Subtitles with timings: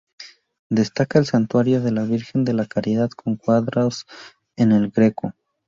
[0.71, 4.07] Destaca el santuario de la Virgen de la Caridad con cuadros
[4.57, 5.35] de El Greco.